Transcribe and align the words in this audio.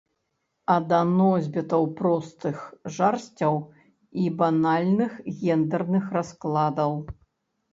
А 0.75 0.75
да 0.91 1.01
носьбітаў 1.09 1.83
простых 1.99 2.63
жарсцяў 2.95 3.59
і 4.23 4.27
банальных 4.41 5.11
гендэрных 5.43 6.05
раскладаў. 6.19 6.91